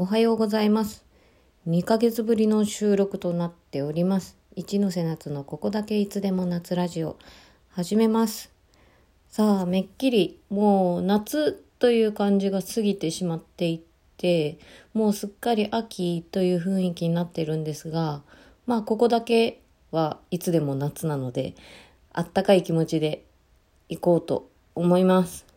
[0.00, 1.04] おはようございます。
[1.68, 4.38] 2ヶ月ぶりの収録となっております。
[4.56, 7.18] 一ノ瀬夏のここだけいつでも夏ラジオ
[7.68, 8.50] 始めます。
[9.28, 13.84] さあ、めっきりもう夏という感じが過ぎてしまってい
[14.16, 14.58] て、
[14.94, 18.22] もうすっかり秋という雰囲気になってるんですが、
[18.64, 19.60] まあここだけ
[19.90, 21.54] はいつでも夏なので、
[22.14, 23.22] あったかい気持ちで
[23.90, 25.49] 行こうと思います。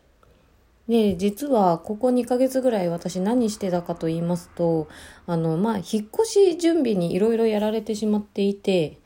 [0.88, 4.88] で、実はここ2ヶ月ぐらい私何してたかと言いますと、
[5.26, 8.98] あの、まあ、引っ越し準備にいろいろやられてしまっていて、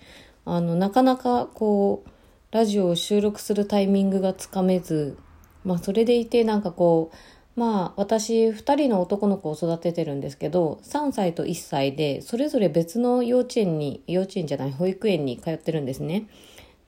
[0.44, 2.10] あの、なかなかこう、
[2.50, 5.18] ラジオを収録するタイミングがつかめず、
[5.64, 16.28] まあ、それでいてなんかこう、まあ、私2人の男の子を育ててるんですけど、3歳と1歳で、それぞれ別の幼稚園に、幼稚園じゃない、保育園に通ってるんですね。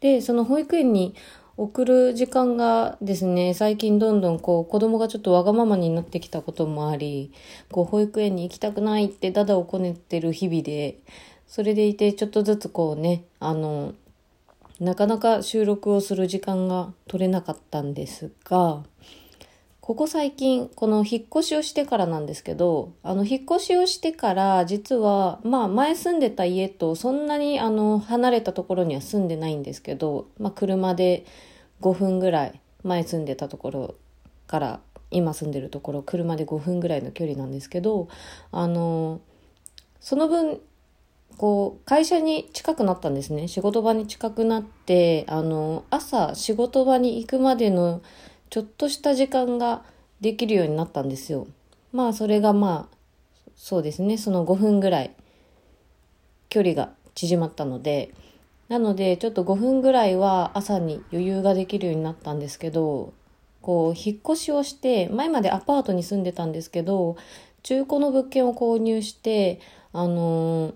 [0.00, 1.14] で、その保育園に
[1.62, 7.32] 送る時間がですね、最近どんどんこう子供がちょっとわがままになってきたこともあり、
[7.70, 11.00] こう保育園に行きたくないってダダをこねてる日々で、
[11.46, 13.92] それでいてちょっとずつこうね、あの、
[14.80, 18.82] なかなか収録をする時間が取れなかったんですが、
[19.82, 31.26] ここ最近、この引っ越しをしてからなんですけど、あの、引っ越しをしてから、実は、まあ、前住んでた家と、そんなに、あの、離れたところには住んでないんですけど、まあ、車で
[31.80, 33.94] 5分ぐらい、前住んでたところ
[34.46, 38.08] から、今住んでるところ、車で5分ぐらいの距離なんですけど、
[38.52, 39.20] あの、
[40.00, 40.60] その分、
[41.36, 43.48] こう、会社に近くなったんですね。
[43.48, 48.02] 仕事場に近くなって、あの、朝仕事場に行くまでの、
[48.50, 49.84] ちょっとした時間が
[50.20, 51.46] できるようになったんですよ。
[51.92, 52.96] まあそれがまあ
[53.56, 55.14] そうですねその5分ぐらい
[56.48, 58.14] 距離が縮まったので
[58.70, 63.12] なのでちょっと5分ぐらいは朝に余裕ができるようになったんですけど
[63.60, 67.16] こう引っ越しをして前までアパートに住んでたんですけど
[67.62, 69.60] 中古の物件を購入して
[69.92, 70.74] あのー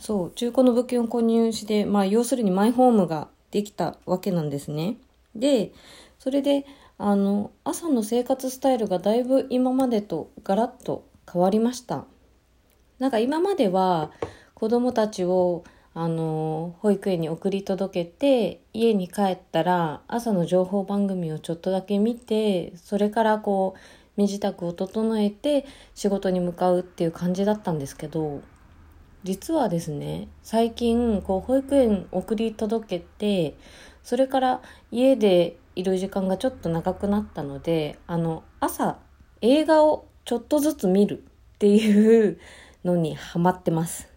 [0.00, 4.96] そう中古の物件を購入してまあ要するにマイホームができたわけなんですね。
[5.34, 5.72] で、
[6.18, 6.66] それで、
[6.98, 12.04] あの、朝の生活スタイルがだいぶ今までとガラッと変わりました。
[12.98, 14.12] なんか今までは
[14.60, 28.42] 子供たちを、あの、保育園に送り届けて、家に帰ったら朝の情報番組をちょっとだけ見て、それからこう、身支度を整えて仕事に向かうっていう感じだったんですけど、
[29.22, 33.56] 実はですね、最近、こう、保育園送り届けて、
[34.04, 34.60] それから
[34.90, 38.98] 家でいる時間がちょっと長くなったので、あの、朝
[39.40, 41.20] 映画をちょっとずつ見る
[41.54, 42.38] っていう
[42.84, 44.09] のにハマってます。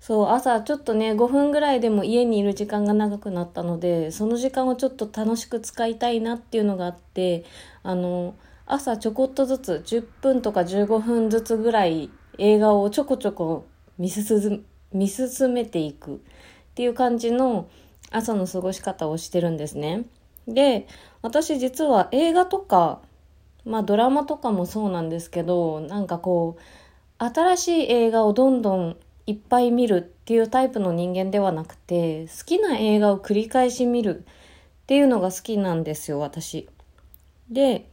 [0.00, 7.44] そう、朝ちょっとね、5分ぐらいでも家にいる時間が長くなったので、その時間をちょっと楽しく使いたいなっていうのがあって、
[7.82, 8.34] あの、
[8.66, 13.66] 朝ちょこっとずつ10分とか15分ずつぐらい映画をちょこちょこ
[13.98, 16.18] 見進見進めていくっ
[16.74, 17.68] ていう感じの
[18.10, 20.04] 朝の過ごし方をしてるんですね。
[20.46, 20.86] で、
[21.22, 23.00] 私実は映画とか、
[23.64, 28.96] まあドラマとかもそうなんですけど、なんかこう、新しい映画をどんどん
[29.28, 36.66] いっぱい見るっていうタイプの人間ではなくて、好きな映画を繰り返し見るっていうのが好きなんですよ、私。
[37.50, 37.90] で、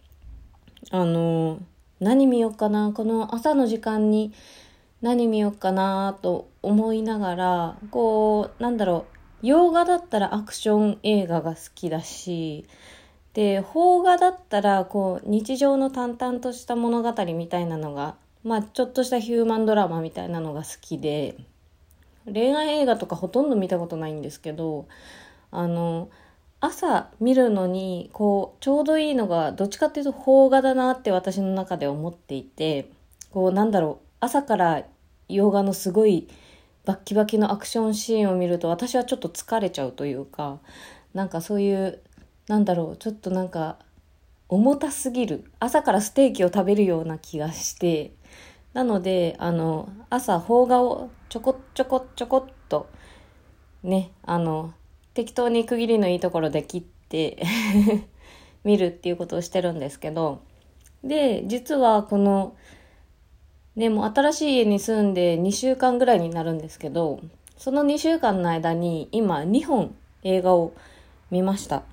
[0.91, 1.59] あの、
[1.99, 4.31] 何見ようかな、この朝の時間に
[5.01, 9.05] 何見ようかなと思いながら、こう、なんだろ
[9.43, 12.65] う、洋画だったらアクション映画が好きだし、
[13.33, 18.15] で、邦画だったら、こう、日常の淡々とした物語みたいなのが、
[18.45, 21.35] まあ、ちょっとしたヒューマンドラマみたいなのが好きで、
[22.25, 24.87] 恋愛映画とかほとんど見たことないんですけど、
[25.51, 26.09] あの、
[26.59, 32.89] 朝見るのに、こう、ちょうどいいのが、どっちかっていうと邦画だなって私の中で思っていて、
[33.31, 34.83] こう、なんだろう、朝から
[35.27, 36.27] 洋画のすごい
[36.85, 40.59] バッキバキのアクションシーンを見ると私はちょっと疲れちゃうというか
[41.13, 41.99] なんかそういう
[42.47, 43.77] なんだろうちょっとなんか
[44.47, 48.13] 重たすぎる朝からステーキを食べるような気がして
[48.75, 52.87] なのであの朝邦画をちょこちょこちょこっと
[53.81, 54.75] ねあの
[55.15, 57.43] 適当に区切りのいいところで切って
[58.63, 60.41] 見るっていうことをしてるんですけど
[61.03, 62.53] で実はこの
[63.77, 67.19] でもう新しい家に住んで2週間ぐらいになるんですけど、
[67.57, 70.73] その2週間の間に今2本映画を
[71.29, 71.83] 見ました。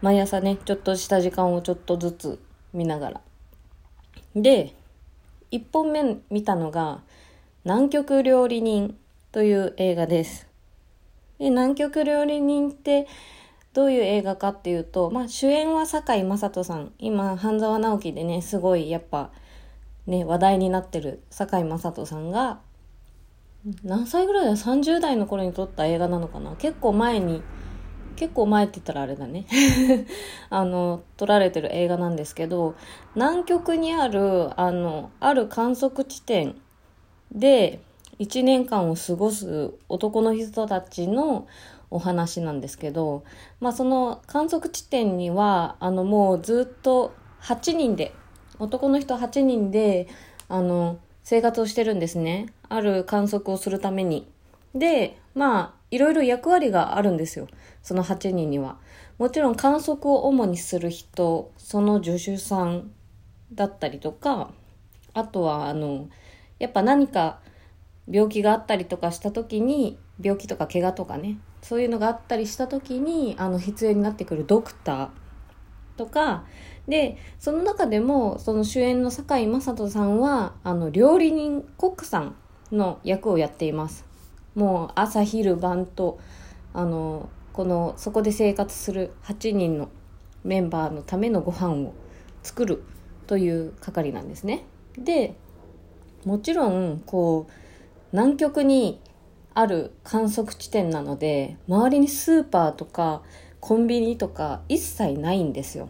[0.00, 2.40] 毎朝ね、ちょっとした時間をちょっとずつ
[2.72, 3.20] 見ながら。
[4.34, 4.74] で、
[5.52, 7.02] 1本目見たのが
[7.64, 8.96] 南極料理人
[9.30, 10.48] という映画です。
[11.38, 13.06] で、南極料理人って
[13.72, 16.92] どういう映画かっていうと、まあ主演は堺雅人さん。
[16.98, 19.30] 今、半沢直樹でね、すごいやっぱ
[20.06, 22.60] ね、話題になってる堺雅人さんが、
[23.84, 26.56] 何歳ぐらいだ ?30 代の頃に撮った映画なのかな？
[26.56, 27.42] 結構前に、
[28.16, 29.46] 結構前って言ったらあれだね。
[30.50, 32.74] あの、撮られてる映画なんですけど、
[33.14, 36.56] 南極にある、あの、ある観測地点
[37.32, 37.80] で、
[38.18, 41.46] 1年間を過ごす男の人たちの
[41.90, 43.24] お話なんですけど、
[43.60, 48.14] まあその観測地点には、あのもうずっと8人で、
[48.58, 50.08] 男の人8人で、
[50.48, 52.46] あの、生活をしてるんですね。
[52.68, 54.28] ある観測をするために。
[54.74, 57.46] で、まあ、いろいろ役割があるんですよ。
[57.82, 58.78] その8人には。
[59.18, 62.90] もちろん観測を主にする人、その助手さん
[63.52, 64.50] だったりとか、
[65.12, 66.08] あとは、あの、
[66.58, 67.40] やっぱ何か
[68.10, 75.08] 病気があったりとかした時に、病気とか怪我とかね、そういうのがあったりした時に、あの、必要になってくるドクター
[75.98, 76.46] とか、
[76.88, 82.34] で、その中でも、その主演の堺雅人さんは、あの、料理人、コックさん
[82.72, 84.11] の役をやっています。
[84.54, 86.18] もう朝昼晩と、
[86.74, 89.88] あの、この、そこで生活する8人の
[90.44, 91.94] メンバーのためのご飯を
[92.42, 92.82] 作る
[93.26, 94.64] という係なんですね。
[94.98, 95.34] で、
[96.24, 97.52] もちろん、こう、
[98.12, 99.00] 南極に
[99.54, 103.22] ある観測地点なので、周りにスーパーとか
[103.60, 105.88] コンビニとか一切ないんですよ。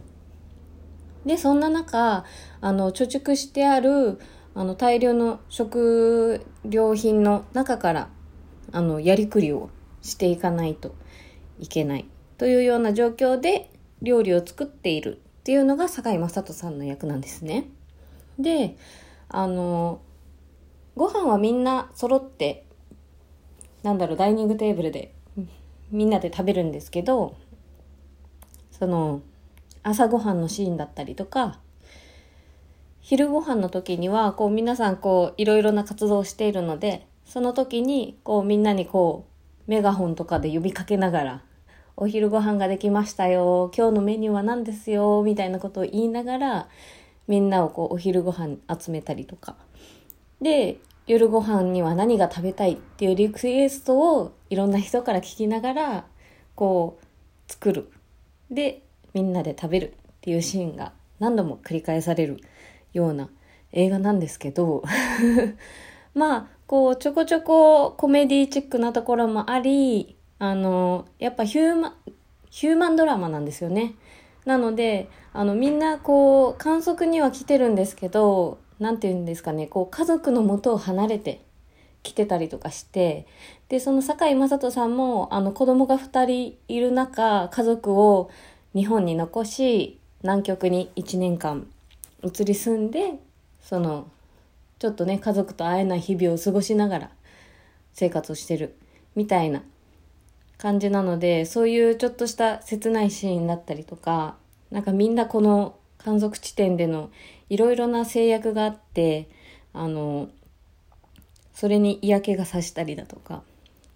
[1.25, 2.25] で、そんな中、
[2.61, 4.19] あの、貯蓄してある、
[4.55, 8.09] あの、大量の食料品の中から、
[8.73, 9.69] あの、やりくりを
[10.01, 10.95] していかないと
[11.59, 12.05] いけない
[12.37, 13.69] というような状況で
[14.01, 17.69] 料理を作っているっていうのが堺雅人さんの役なんですね。
[18.39, 18.75] で、
[19.29, 20.01] あの、
[20.95, 22.65] ご飯はみんな揃って、
[23.83, 25.13] なんだろう、ダイニングテーブルで
[25.91, 27.37] みんなで食べるんですけど、
[28.71, 29.21] その、
[29.83, 31.59] 朝ごはんのシーンだったりとか、
[33.01, 39.25] 昼ご飯の時には、こう皆さんこういろいろな活動をしているので、その時にこうみんなにこ
[39.67, 41.43] うメガホンとかで呼びかけながら、
[41.95, 46.67] お昼ご飯ができましたよ、今日のメニューは何ですよ、みたいなことを言いながら、
[47.27, 49.55] みんなをこうお昼ご飯集めたりとか。
[50.41, 56.05] で、夜ご飯には何が食べたいっていうリクエストをいろんな人から聞きながら、
[56.55, 57.91] こう作る。
[58.49, 58.83] で、
[59.13, 59.91] みんなで食べるっ
[60.21, 62.41] ていうシーンが何度も繰り返される
[62.93, 63.29] ような
[63.71, 64.83] 映画なんですけど
[66.13, 71.95] まあこうちょこちょこコメディチックなところもありあのやっぱヒューマ
[72.49, 73.93] ヒューマンドラマなんですよね。
[74.45, 81.41] なのであのみんなこう観測には来てるんですけど何て言うんですかねこう家族のもとを離れて
[82.01, 83.27] 来てたりとかして
[83.69, 88.31] でその堺雅人さんもあの子供が2人いる中家族を
[88.73, 91.67] 日本に残し南極に1年間
[92.23, 93.19] 移り住んで
[93.61, 94.07] その
[94.83, 97.11] ちょっとね家族と会えない日々を過ごしながら
[97.93, 98.75] 生活をしてる
[99.15, 99.63] みたいな
[100.57, 104.35] 感じなのでそういうちょっとした切ないシーンだったりとか
[104.71, 107.09] なんかみんなこの観測地点での
[107.49, 109.29] いろいろな制約があって
[109.73, 110.29] あの
[111.53, 113.43] それに嫌気がさしたりだとか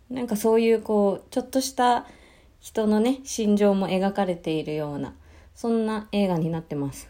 [0.09, 2.07] なんかそういうこうちょっとした
[2.59, 5.13] 人のね、心情も描かれているような、
[5.55, 7.09] そんな映画になってます。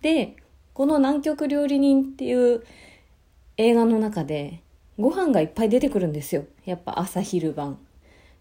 [0.00, 0.36] で、
[0.72, 2.64] この南極料理人っていう
[3.56, 4.60] 映画の中で、
[4.98, 6.44] ご飯がいっぱい出てくるんですよ。
[6.64, 7.78] やっぱ朝昼晩。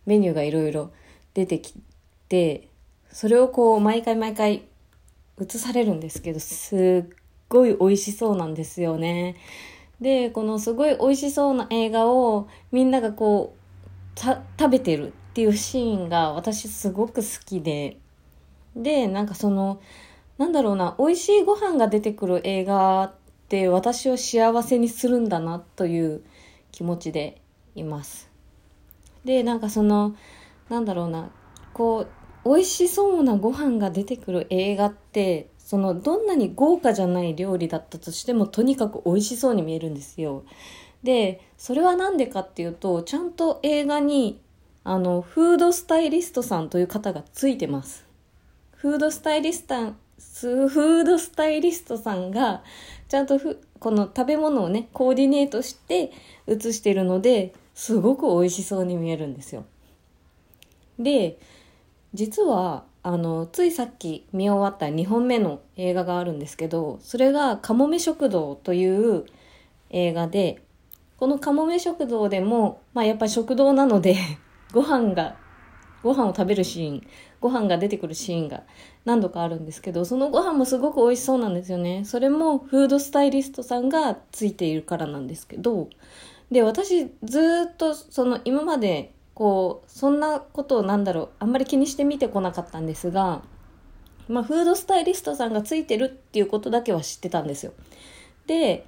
[0.06, 0.92] メニューがいろいろ
[1.34, 1.76] 出てき
[2.30, 2.68] て、
[3.12, 4.64] それをこう毎回毎回
[5.40, 7.16] 映されるんですけど、すっ
[7.48, 9.36] ごい美味しそうなんですよね。
[10.02, 17.98] で、このすごい美味しそうな映画をみんながこう、食べてるっていうシーンが私すごく好きで、
[18.76, 19.80] で、なんかその、
[20.40, 23.23] なんだろうな、美味しいご飯が出てくる映画って
[23.68, 26.24] 私を幸せにするんだなという
[26.72, 27.42] 気持ちで
[27.76, 28.30] います。
[29.26, 30.16] で、なんかその、
[30.70, 31.32] なんだろうな、
[31.74, 32.08] こ
[32.46, 40.44] う、美味しそうなご飯が出てくる映画って、その、どんなに豪華じゃない料理だったとしても、とにかく美味しそうに見えるんですよ。
[41.04, 44.42] で、それは何でかっていうと、ちゃんと映画に
[44.86, 48.06] あの、フードスタイリストさんという方がついてます。
[48.76, 52.64] フードスタイリスタ、フードスタイリストさんが、
[53.14, 56.12] ちゃんとふこの食べ物をね、コーディネートして
[56.48, 59.66] 写してるので、すごく美味しそうに見えるんですよ。
[60.98, 61.38] で、
[62.16, 69.26] 実は、あの、ついさっき見終わった2本目の映画があるんですけど、それがかもめ食堂という
[69.92, 70.64] 映画で、
[71.18, 74.16] このかもめ食堂でも、まあやっぱ食堂なので
[74.74, 75.36] ご飯が
[76.02, 77.08] ご飯を食べるシーン、
[77.44, 78.64] ご飯が出てくるシーンが
[79.04, 82.06] 何度かあるんですけど、そのご飯もすごく美味しそうなんですよね。
[82.06, 85.90] それもフードスタイリストさんがついているからなんですけど、
[86.52, 93.42] で、私ずっとその今までこう、そんなことをなんだろう、あんまり気にして見てこなかったんですが、
[94.30, 97.74] まあ、フードスタイリストさんがついてるっていうことだけは知ってたんですよ。
[98.48, 98.86] で、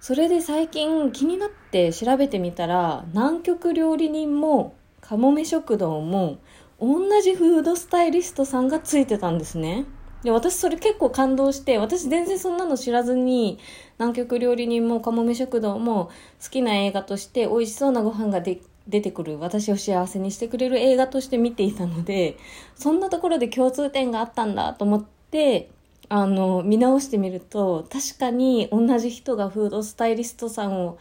[0.00, 6.38] それで最近気になって調べてみたら、南極料理人も、かもめ食堂も、
[6.80, 9.84] 同じフードスタイリストさんがついてたんですね。
[10.22, 13.58] で、私それ結構感動して、私全然そんなの知らずに、
[13.98, 16.10] 南極料理人もかもめ食堂も
[16.42, 22.36] 好きな映画として美味しそうなご飯がで出てくる私を幸せにしてくれる映画として見ていたので、
[22.74, 25.70] そんなところで共通点があったんだと思って、
[26.08, 30.98] あの、見直してみると、確かに同じ人がフードスタイリストさんを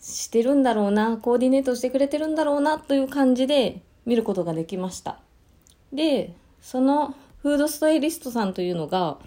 [0.00, 5.20] してるんだろうな、コーディネートしてくれてるんだろうな、という感じで見ることができました。
[5.92, 9.18] で、そのフードスタイリストさんというのが、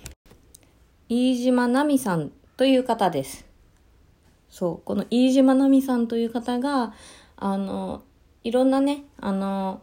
[1.09, 3.45] 飯島奈美さんという方です。
[4.49, 6.93] そう、この飯島奈美さんという方が、
[7.37, 8.03] あの、
[8.43, 9.81] いろんなね、あの、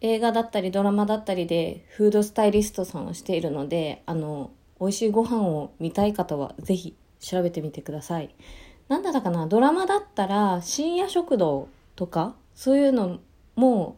[0.00, 8.34] 映画だったりドラマだったりでフードスタイリストさんをしているので、あの、美味しいご飯を見たい方はぜひ調べてみてください。
[8.88, 13.18] なんだったかなドラマだったら深夜食堂とかそういうの
[13.54, 13.96] も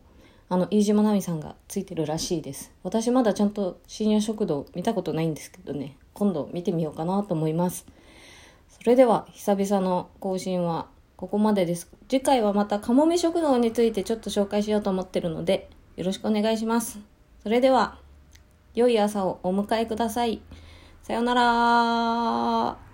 [0.53, 2.73] あの飯島奈美さんがついてるらしいです。
[2.83, 5.97] 私まだちゃんと深夜食堂見たことないんですけどね。
[6.13, 7.87] 今度見てみようかなと思います。
[8.69, 11.89] それでは久々の更新はここまでです。
[12.09, 16.99] 次回はまたかもめ食堂についてちょっと紹介しようと思ってるのでよろしくお願いします。
[17.43, 17.99] それでは、
[18.75, 20.43] 良い朝をお迎えください。
[21.03, 22.90] さようなら。